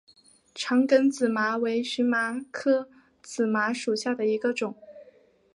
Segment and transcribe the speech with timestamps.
[0.55, 2.89] 长梗紫麻为荨麻科
[3.21, 4.75] 紫麻属下的一个种。